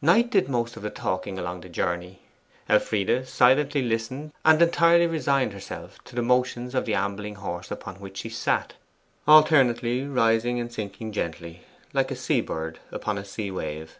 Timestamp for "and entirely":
4.44-5.08